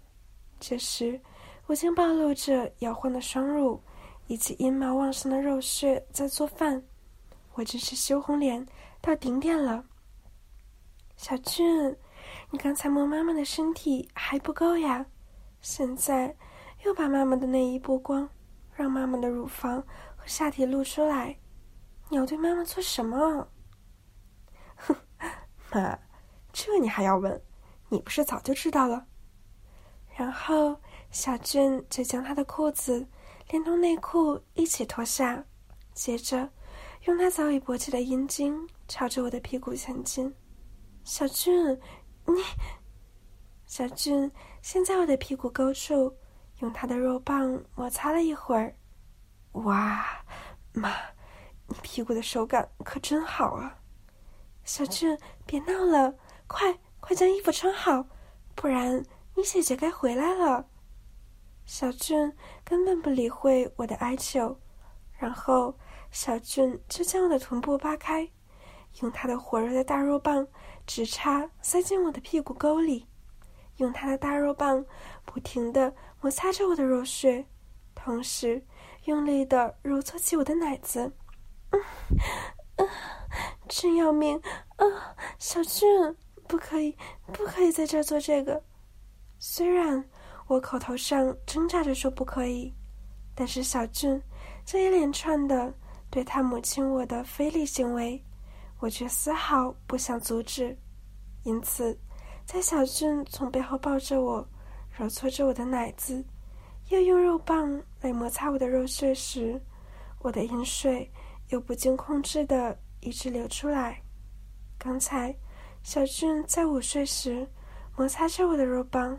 [0.61, 1.21] 这时，
[1.67, 3.83] 我竟暴露着摇晃的双乳，
[4.29, 6.81] 以及阴毛旺盛的肉穴在做饭，
[7.55, 8.65] 我真是羞红脸
[9.01, 9.85] 到顶点了。
[11.17, 11.97] 小俊，
[12.49, 15.05] 你刚才摸妈妈的身体还不够呀，
[15.61, 16.37] 现在
[16.85, 18.31] 又把妈妈的内衣剥光，
[18.73, 19.83] 让妈妈的乳房
[20.17, 21.37] 和下体露出来，
[22.09, 23.49] 你要对妈妈做什么？
[24.79, 24.95] 哼，
[25.73, 25.99] 妈，
[26.53, 27.43] 这你还要问？
[27.95, 29.07] 你不是早就知道了？
[30.17, 30.77] 然后，
[31.13, 33.07] 小俊就将他的裤子
[33.51, 35.45] 连同内裤一起脱下，
[35.93, 36.51] 接着
[37.05, 40.35] 用他早已勃起的阴茎朝着我的屁股前进。
[41.05, 41.81] 小俊，
[42.27, 42.35] 你……
[43.65, 44.29] 小俊
[44.61, 46.13] 先在我的屁股沟处
[46.59, 48.75] 用他的肉棒摩擦了一会儿。
[49.53, 50.05] 哇，
[50.73, 50.93] 妈，
[51.69, 53.79] 你屁股的手感可真好啊！
[54.65, 56.13] 小俊，别闹了，
[56.49, 58.07] 快快将衣服穿好，
[58.55, 59.05] 不然……
[59.37, 60.65] 你姐姐该回来了，
[61.67, 62.33] 小俊
[62.65, 64.59] 根本不理会我的哀求，
[65.19, 65.77] 然后
[66.11, 68.27] 小俊就将我的臀部扒开，
[69.03, 70.47] 用他的火热的大肉棒
[70.87, 73.07] 直插塞进我的屁股沟里，
[73.77, 74.83] 用他的大肉棒
[75.27, 77.45] 不停的摩擦着我的肉穴，
[77.95, 78.65] 同时
[79.05, 81.13] 用力的揉搓起我的奶子，
[81.71, 81.81] 嗯，
[82.77, 82.89] 嗯，
[83.69, 84.41] 真要命。
[84.77, 85.17] 啊！
[85.39, 86.97] 小俊，不可以，
[87.33, 88.63] 不可以在这儿做这个。
[89.39, 90.03] 虽然
[90.47, 92.73] 我口头上挣扎着说不可以，
[93.35, 94.21] 但是小俊
[94.65, 95.73] 这一连串的
[96.11, 98.23] 对他母亲我的非礼行为，
[98.79, 100.77] 我却丝毫不想阻止。
[101.43, 101.99] 因此，
[102.47, 104.47] 在小俊从背后抱着我，
[104.91, 106.25] 揉搓着我的奶子，
[106.89, 109.61] 又用肉棒来摩擦我的肉穴时，
[110.21, 111.11] 我的饮水
[111.49, 114.01] 又不经控制的一直流出来。
[114.79, 115.35] 刚才
[115.85, 117.47] 小俊在午睡时
[117.95, 119.17] 摩擦着我的肉棒。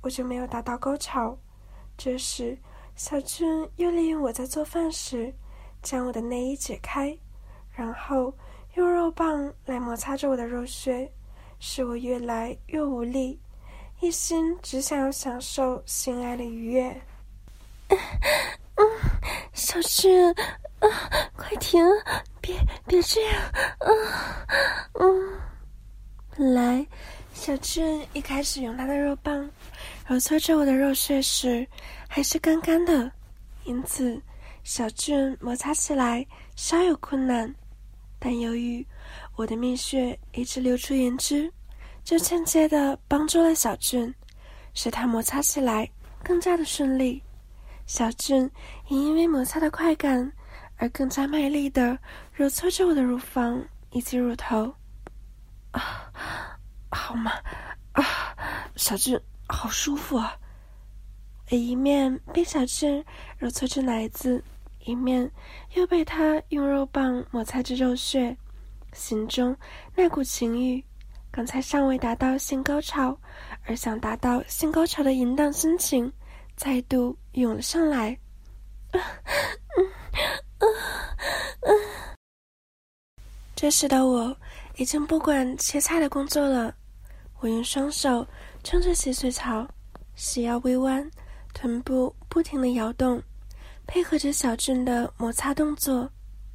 [0.00, 1.36] 我就没有达到高潮。
[1.98, 2.56] 这时，
[2.96, 5.30] 小俊又利用我在做饭时，
[5.82, 7.14] 将我的内衣解开，
[7.70, 8.32] 然后
[8.76, 11.06] 用肉棒来摩擦着我的肉穴，
[11.58, 13.38] 使我越来越无力，
[14.00, 17.02] 一心只想要享受性爱的愉悦。
[17.90, 18.88] 嗯，
[19.52, 20.32] 小俊，
[20.78, 20.88] 啊，
[21.36, 21.84] 快停！
[22.40, 23.42] 别别这样！
[23.80, 24.46] 啊，
[24.94, 25.40] 嗯。
[26.40, 26.86] 本来，
[27.34, 29.46] 小俊一开始用他的肉棒。
[30.06, 31.68] 揉搓着我的肉穴时，
[32.08, 33.12] 还是干干的，
[33.64, 34.18] 因此
[34.64, 36.26] 小俊摩擦起来
[36.56, 37.54] 稍有困难。
[38.18, 38.82] 但由于
[39.36, 41.52] 我的蜜穴一直流出盐汁，
[42.04, 44.14] 就间接的帮助了小俊，
[44.72, 45.86] 使他摩擦起来
[46.24, 47.22] 更加的顺利。
[47.84, 48.50] 小俊
[48.88, 50.32] 也因为摩擦的快感
[50.78, 51.98] 而更加卖力的
[52.32, 54.72] 揉搓着我的乳房以及乳头。
[55.72, 56.12] 啊，
[56.90, 57.32] 好吗？
[57.92, 58.04] 啊，
[58.76, 59.20] 小俊。
[59.52, 60.32] 好舒服啊！
[61.48, 63.04] 一面被小俊
[63.36, 64.40] 揉搓着奶子，
[64.84, 65.28] 一面
[65.74, 68.36] 又被他用肉棒摩擦着肉穴，
[68.92, 69.56] 心中
[69.96, 70.80] 那股情欲，
[71.32, 73.18] 刚才尚未达到性高潮，
[73.64, 76.12] 而想达到性高潮的淫荡心情，
[76.54, 78.16] 再度涌了上来。
[83.56, 84.36] 这时的我
[84.80, 86.74] 已经不管切菜的工作了，
[87.40, 88.26] 我用双手。
[88.64, 89.68] 撑着洗水槽，
[90.14, 91.06] 细腰微弯，
[91.52, 93.22] 臀部不停的摇动，
[93.86, 96.10] 配合着小俊的摩擦动作，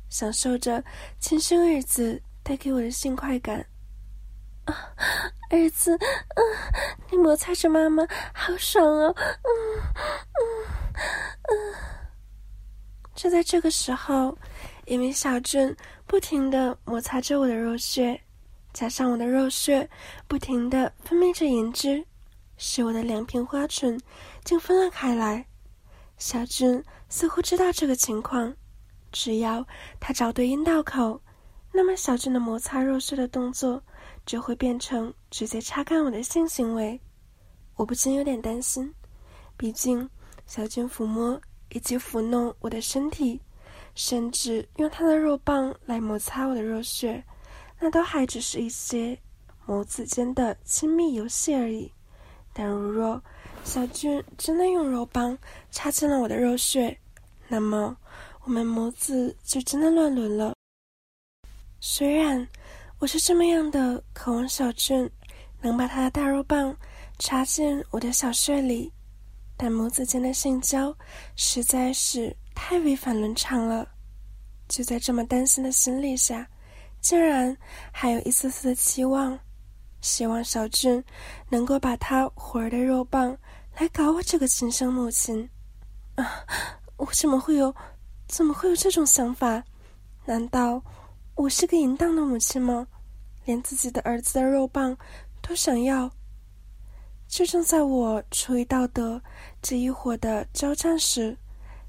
[0.09, 0.83] 享受着
[1.19, 3.63] 亲生儿子带给我的性快感。
[4.65, 4.73] 啊，
[5.51, 6.43] 儿子，嗯，
[7.11, 9.53] 你摩擦着妈妈，好爽哦，嗯
[10.33, 10.65] 嗯
[11.51, 11.75] 嗯。
[13.13, 14.35] 就在这个时候，
[14.85, 18.19] 因为小俊不停的摩擦着我的肉穴。
[18.73, 19.89] 加上我的肉穴
[20.27, 22.05] 不停的分泌着银汁，
[22.57, 23.97] 使我的两片花唇
[24.43, 25.45] 竟分了开来。
[26.17, 28.53] 小俊似乎知道这个情况，
[29.13, 29.65] 只要
[29.97, 31.21] 他找对阴道口，
[31.71, 33.81] 那么小俊的摩擦肉穴的动作
[34.25, 36.99] 就会变成直接插干我的性行为。
[37.75, 38.93] 我不禁有点担心，
[39.55, 40.09] 毕竟
[40.45, 41.39] 小俊抚摸
[41.69, 43.39] 以及抚弄我的身体，
[43.95, 47.23] 甚至用他的肉棒来摩擦我的肉穴，
[47.79, 49.17] 那都还只是一些
[49.65, 51.91] 母子间的亲密游戏而已。
[52.53, 53.21] 但如若
[53.63, 55.38] 小俊真的用肉棒
[55.71, 56.95] 插进了我的肉穴，
[57.47, 57.97] 那么
[58.43, 60.53] 我们母子就真的乱伦了。
[61.79, 62.47] 虽然
[62.99, 65.10] 我是这么样的渴望小俊
[65.62, 66.75] 能把他的大肉棒
[67.19, 68.91] 插进我的小穴里，
[69.58, 70.95] 但母子间的性交
[71.36, 73.87] 实在是太违反伦常了。
[74.67, 76.47] 就在这么担心的心理下，
[76.99, 77.55] 竟然
[77.91, 79.37] 还有一丝丝的期望，
[80.01, 81.03] 希望小俊
[81.49, 83.37] 能够把他活儿的肉棒
[83.77, 85.47] 来搞我这个亲生母亲。
[86.15, 86.43] 啊，
[86.97, 87.75] 我怎么会有，
[88.27, 89.63] 怎么会有这种想法？
[90.25, 90.81] 难道？
[91.35, 92.87] 我是个淫荡的母亲吗？
[93.43, 94.97] 连自己的儿子的肉棒
[95.41, 96.09] 都想要？
[97.27, 99.21] 就正在我出于道德
[99.61, 101.37] 这一伙的交战时，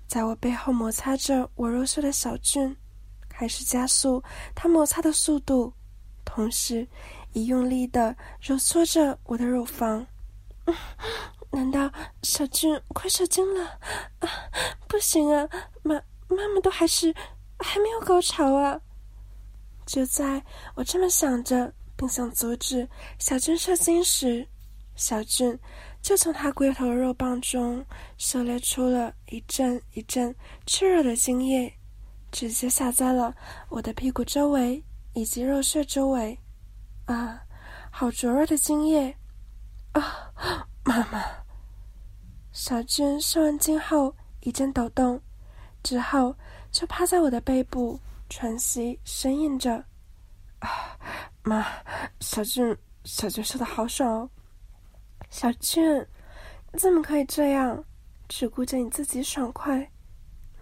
[0.06, 2.74] 在我背后摩擦着我肉色的小俊
[3.28, 4.22] 开始加速
[4.54, 5.72] 他摩擦的速度，
[6.24, 6.86] 同时
[7.32, 10.06] 一用力的揉搓着我的乳房。
[11.50, 11.90] 难道
[12.22, 13.64] 小俊快射精了？
[14.18, 14.28] 啊，
[14.88, 15.48] 不行啊！
[15.82, 15.94] 妈，
[16.28, 17.14] 妈妈都还是
[17.58, 18.80] 还没有高潮啊！
[19.86, 20.42] 就在
[20.74, 22.88] 我这么想着，并想阻止
[23.18, 24.46] 小俊射精时，
[24.96, 25.58] 小俊
[26.06, 27.84] 就从他龟头肉棒中
[28.16, 30.32] 射猎出了一阵一阵
[30.64, 31.68] 炽热的精液，
[32.30, 33.34] 直接洒在了
[33.68, 34.80] 我的屁股周围
[35.14, 36.38] 以及肉穴周围。
[37.06, 37.42] 啊，
[37.90, 39.12] 好灼热的精液！
[39.94, 40.30] 啊，
[40.84, 41.24] 妈妈！
[42.52, 45.20] 小俊射完精后一阵抖动，
[45.82, 46.32] 之后
[46.70, 47.98] 就趴在我的背部。
[48.28, 49.84] 喘息，呻吟着，
[50.60, 50.96] 啊，
[51.42, 51.66] 妈，
[52.20, 54.30] 小俊，小俊射的好爽哦。
[55.30, 56.06] 小俊，
[56.72, 57.82] 你怎么可以这样，
[58.28, 59.90] 只顾着你自己爽快？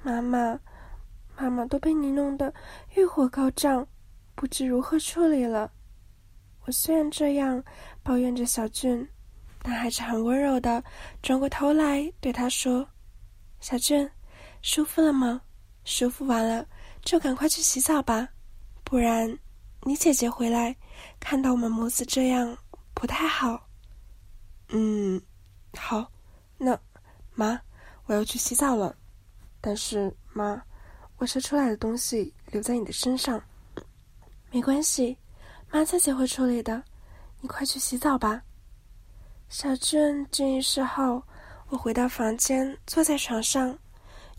[0.03, 0.59] 妈妈，
[1.37, 2.53] 妈妈都被你弄得
[2.95, 3.87] 欲火高涨，
[4.35, 5.71] 不知如何处理了。
[6.67, 7.63] 我虽然这样
[8.03, 9.07] 抱怨着小俊，
[9.63, 10.83] 但还是很温柔的
[11.23, 12.87] 转过头来对他说
[13.61, 14.11] ：“小俊，
[14.63, 15.41] 舒服了吗？
[15.85, 16.67] 舒服完了。”
[17.05, 18.27] 就赶快去洗澡吧，
[18.83, 19.39] 不然
[19.83, 20.75] 你姐姐回来
[21.21, 22.57] 看到我们母子这样
[22.95, 23.64] 不太好。
[24.69, 25.21] 嗯，
[25.77, 26.11] 好，
[26.59, 26.79] 那
[27.35, 27.61] 妈，
[28.07, 28.97] 我要去洗澡了。
[29.61, 30.63] 但是妈，
[31.17, 33.43] 我射出来的东西留在你的身上，
[34.51, 35.17] 没关系，
[35.71, 36.83] 妈自己会处理的。
[37.41, 38.43] 你快去洗澡吧。
[39.49, 41.23] 小俊进浴室后，
[41.69, 43.79] 我回到房间，坐在床上。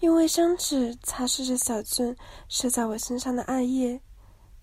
[0.01, 2.15] 用卫生纸擦拭着小俊
[2.49, 3.99] 射在我身上的艾叶，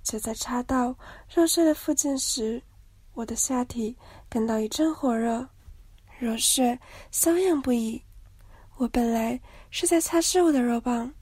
[0.03, 0.94] 就在插到
[1.35, 2.62] 肉色的附近时，
[3.14, 3.96] 我的下体
[4.29, 5.46] 感到一阵火热，
[6.18, 6.79] 肉穴
[7.12, 8.03] 瘙痒不已。
[8.79, 9.38] 我本来
[9.70, 11.12] 是在擦拭我的肉棒，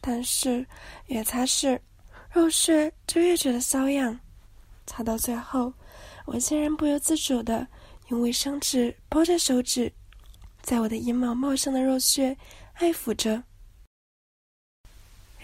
[0.00, 0.66] 但是
[1.06, 1.78] 越擦拭，
[2.32, 4.18] 肉屑就越觉得瘙痒。
[4.86, 5.72] 擦到最后，
[6.24, 7.66] 我竟然不由自主的
[8.08, 9.92] 用卫生纸包着手指，
[10.62, 12.36] 在我的阴毛茂盛的肉穴
[12.74, 13.42] 爱抚着。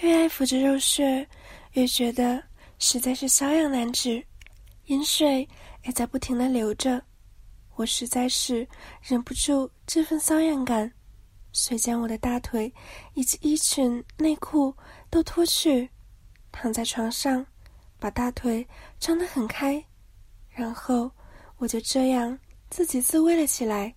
[0.01, 1.27] 越爱抚着肉穴，
[1.73, 2.43] 越觉得
[2.79, 4.23] 实在是瘙痒难止，
[4.91, 5.49] 饮水
[5.85, 7.01] 也在不停的流着。
[7.77, 8.67] 我实在是
[9.01, 10.93] 忍不住这份瘙痒感，
[11.53, 12.73] 遂将我的大腿
[13.15, 14.75] 以及衣裙、内裤
[15.09, 15.89] 都脱去，
[16.51, 17.47] 躺在床上，
[18.01, 18.67] 把大腿
[18.99, 19.83] 张得很开，
[20.49, 21.09] 然后
[21.59, 22.37] 我就这样
[22.69, 23.95] 自己自慰了起来。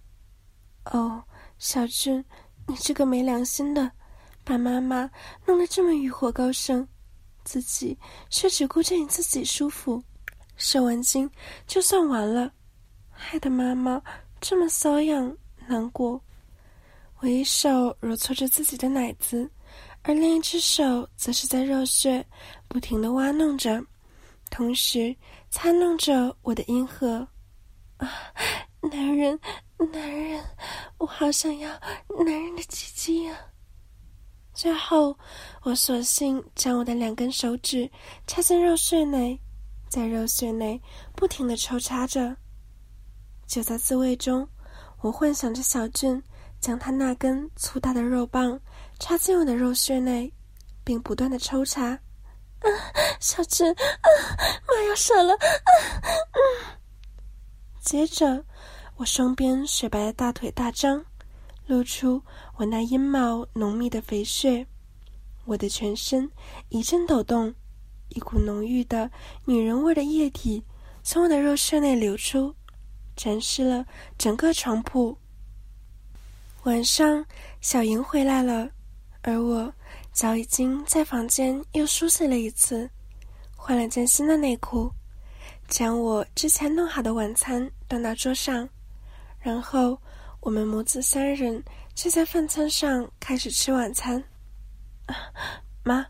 [0.92, 1.24] 哦，
[1.58, 2.24] 小俊，
[2.68, 3.92] 你这个没良心的！
[4.44, 5.10] 把妈妈
[5.46, 6.88] 弄得这么欲火高升，
[7.44, 7.98] 自己
[8.30, 10.04] 却只顾着你自己舒服，
[10.56, 11.30] 射完精
[11.68, 12.52] 就算完了，
[13.10, 14.02] 害得妈妈
[14.40, 15.36] 这么瘙痒
[15.68, 16.22] 难过。
[17.20, 19.50] 我一手揉搓着自己的奶子，
[20.02, 22.26] 而另一只手则是在肉穴
[22.68, 23.82] 不停的挖弄着，
[24.50, 25.16] 同时
[25.50, 27.26] 擦弄着我的阴核。
[27.98, 28.12] 啊，
[28.92, 29.40] 男人，
[29.94, 30.44] 男人，
[30.98, 31.70] 我好想要
[32.26, 33.38] 男人的鸡鸡啊！
[34.54, 35.18] 最后，
[35.62, 37.90] 我索性将我的两根手指
[38.28, 39.40] 插进肉穴内，
[39.94, 40.82] 在肉穴内
[41.16, 42.36] 不停的抽插着。
[43.46, 44.50] 就在自慰中，
[45.02, 46.20] 我幻想着小俊
[46.60, 48.60] 将他那根粗大的肉棒
[48.98, 50.34] 插进我的肉穴内，
[50.84, 51.90] 并不断的抽插。
[51.92, 52.68] 啊，
[53.20, 54.08] 小俊，啊，
[54.68, 55.36] 妈要射了！
[55.36, 55.70] 啊，
[56.32, 56.42] 嗯。
[57.80, 58.44] 接着，
[58.96, 61.06] 我双边雪白的大腿大张。
[61.68, 62.20] 露出
[62.56, 64.66] 我那阴毛浓密的肥穴，
[65.46, 66.28] 我的全身
[66.70, 67.54] 一阵抖动，
[68.16, 69.10] 一股浓郁的
[69.46, 70.64] 女人味的液体
[71.02, 72.54] 从我的肉室内流出，
[73.16, 73.86] 沾湿了
[74.18, 75.18] 整个床铺。
[76.64, 77.26] 晚上，
[77.60, 78.70] 小莹回来了，
[79.22, 79.74] 而我
[80.12, 82.90] 早已经在房间又梳洗了一次，
[83.58, 84.90] 换了件新的内裤，
[85.68, 88.68] 将我之前弄好的晚餐端到桌上，
[89.40, 90.00] 然后
[90.40, 91.62] 我们母子三人
[91.94, 94.24] 就在饭餐上开始吃晚餐。
[95.84, 96.06] 妈，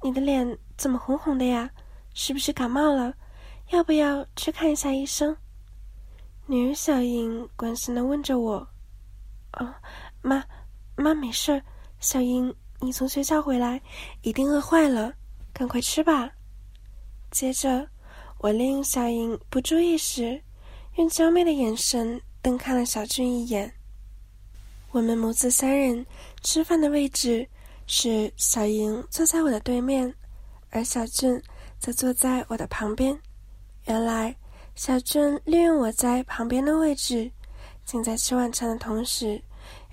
[0.00, 0.46] 你的脸
[0.78, 1.68] 怎么红红的呀？
[2.14, 3.12] 是不是感冒了？
[3.70, 5.36] 要不要去看一下医生？
[6.46, 8.66] 女儿小英关心的问着我。
[9.54, 9.74] 哦，
[10.22, 10.44] 妈，
[10.94, 11.60] 妈没事。
[11.98, 13.82] 小英，你从学校回来，
[14.22, 15.12] 一定饿坏了，
[15.52, 16.30] 赶快吃吧。
[17.32, 17.88] 接着，
[18.38, 20.40] 我利用小英不注意时，
[20.94, 23.74] 用娇媚的眼神瞪看了小俊一眼。
[24.92, 26.06] 我们母子三人
[26.40, 27.48] 吃饭的位置。
[27.90, 30.14] 是小莹坐在我的对面，
[30.70, 31.42] 而小俊
[31.78, 33.18] 则坐在我的旁边。
[33.86, 34.36] 原来，
[34.74, 37.30] 小俊利用我在旁边的位置，
[37.84, 39.42] 竟在吃晚餐的同时，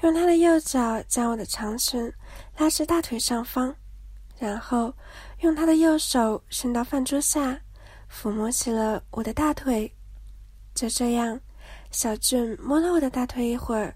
[0.01, 2.11] 用他的右脚将我的长裙
[2.57, 3.75] 拉至大腿上方，
[4.37, 4.93] 然后
[5.39, 7.59] 用他的右手伸到饭桌下，
[8.11, 9.91] 抚摸起了我的大腿。
[10.73, 11.39] 就这样，
[11.91, 13.95] 小俊摸了我的大腿一会儿，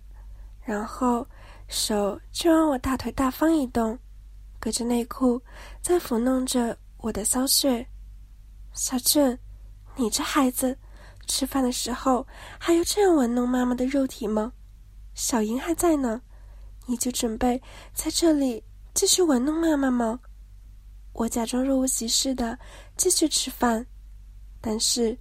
[0.64, 1.28] 然后。
[1.72, 4.00] 手就往我大腿大方移动，
[4.60, 5.42] 隔着内裤
[5.82, 7.86] 在抚弄着我的骚穴。
[8.74, 9.38] 小俊，
[9.96, 10.78] 你这孩子，
[11.28, 12.26] 吃饭的时候
[12.60, 14.52] 还要这样玩弄妈妈的肉体吗？
[15.14, 16.22] 小莹还在呢，
[16.86, 17.62] 你就准备
[17.94, 20.20] 在这里继续玩弄妈妈吗？
[21.14, 22.58] 我假装若无其事的
[22.96, 23.86] 继续吃饭，
[24.62, 25.18] 但是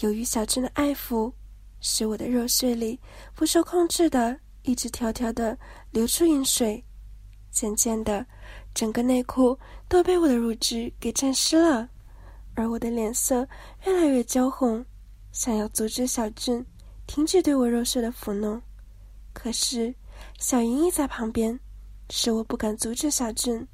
[0.00, 1.32] 由于小俊的爱抚，
[1.80, 3.00] 使我的肉穴里
[3.34, 4.38] 不受控制的。
[4.62, 5.58] 一直条条的
[5.90, 6.84] 流出饮水，
[7.50, 8.24] 渐渐的，
[8.80, 9.58] 整个内裤
[9.90, 11.86] 都被我的乳汁给沾湿了，
[12.54, 13.46] 而我的脸色
[13.84, 14.82] 越来越焦红，
[15.32, 16.64] 想要阻止小俊
[17.06, 18.58] 停止对我肉色的抚弄，
[19.34, 19.94] 可是
[20.38, 21.60] 小莹莹在旁边，
[22.08, 23.68] 使我不敢阻止小俊，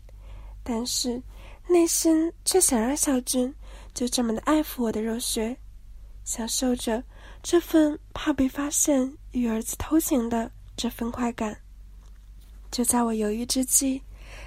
[0.64, 1.22] 但是
[1.68, 3.54] 内心却想让小俊
[3.94, 5.56] 就这么的爱抚我的肉穴，
[6.24, 7.00] 享受着
[7.44, 10.50] 这份怕被发现与儿子偷情的。
[10.76, 11.56] 这份快感，
[12.72, 14.02] 就在我犹豫之际，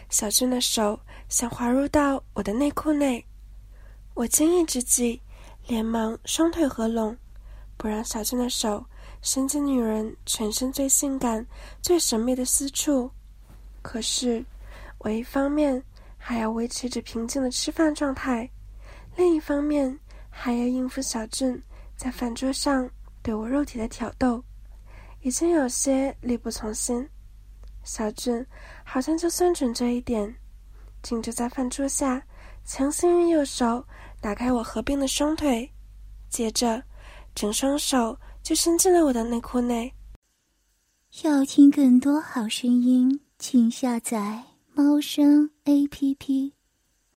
[0.10, 3.24] 小俊的手想滑入到我的内裤内，
[4.16, 5.22] 我惊异之际，
[5.68, 7.16] 连忙双腿合拢，
[7.78, 8.84] 不让小俊的手
[9.22, 11.46] 伸进女人全身最性感、
[11.80, 13.10] 最神秘的私处。
[13.84, 14.44] 可是，
[14.98, 15.82] 我一方面
[16.18, 18.50] 还要维持着平静的吃饭状态，
[19.16, 19.98] 另一方面
[20.32, 21.62] 还要应付小俊
[21.96, 22.90] 在饭桌上
[23.22, 24.44] 对我肉体的挑逗。
[25.22, 27.08] 已经有些力不从心，
[27.92, 28.46] 小俊
[28.84, 30.36] 好像就算准这一点，
[31.02, 32.22] 竟就在饭桌下
[32.64, 33.84] 强行用右手
[34.22, 35.68] 打开我合并的双腿，
[36.30, 36.84] 接着
[37.34, 39.92] 整双手就伸进了我的内裤内。
[41.24, 44.44] 要听更多好声音，请下载
[44.76, 46.59] 猫声 A P P。